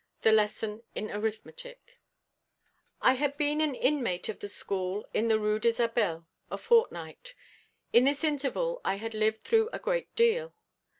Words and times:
THE 0.21 0.31
LESSON 0.31 0.81
IN 0.95 1.11
ARITHMETIC 1.11 1.99
I 3.03 3.13
had 3.13 3.37
been 3.37 3.61
an 3.61 3.75
inmate 3.75 4.29
of 4.29 4.39
the 4.39 4.49
school 4.49 5.07
in 5.13 5.27
the 5.27 5.37
Rue 5.37 5.59
d'Isabelle 5.59 6.25
a 6.49 6.57
fortnight. 6.57 7.35
In 7.93 8.05
this 8.05 8.23
interval 8.23 8.81
I 8.83 8.95
had 8.95 9.13
lived 9.13 9.43
through 9.43 9.69
a 9.71 9.77
great 9.77 10.15
deal. 10.15 10.55